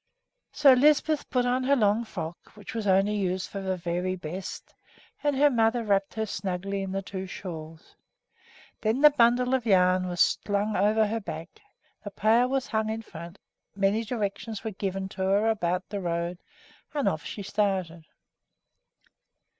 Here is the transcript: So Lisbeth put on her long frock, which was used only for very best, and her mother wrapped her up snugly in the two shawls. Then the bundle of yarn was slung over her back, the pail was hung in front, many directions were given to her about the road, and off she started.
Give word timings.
So 0.51 0.73
Lisbeth 0.73 1.29
put 1.29 1.45
on 1.45 1.63
her 1.65 1.75
long 1.75 2.05
frock, 2.05 2.35
which 2.55 2.73
was 2.73 2.87
used 2.87 2.91
only 2.91 3.37
for 3.69 3.75
very 3.75 4.15
best, 4.15 4.73
and 5.21 5.35
her 5.35 5.51
mother 5.51 5.83
wrapped 5.83 6.15
her 6.15 6.23
up 6.23 6.27
snugly 6.29 6.81
in 6.81 6.91
the 6.91 7.03
two 7.03 7.27
shawls. 7.27 7.93
Then 8.81 9.01
the 9.01 9.11
bundle 9.11 9.53
of 9.53 9.67
yarn 9.67 10.07
was 10.07 10.19
slung 10.19 10.75
over 10.75 11.05
her 11.05 11.19
back, 11.19 11.61
the 12.03 12.09
pail 12.09 12.49
was 12.49 12.65
hung 12.65 12.89
in 12.89 13.03
front, 13.03 13.37
many 13.75 14.03
directions 14.03 14.63
were 14.63 14.71
given 14.71 15.07
to 15.09 15.21
her 15.21 15.47
about 15.51 15.87
the 15.89 15.99
road, 15.99 16.39
and 16.95 17.07
off 17.07 17.23
she 17.23 17.43
started. 17.43 18.05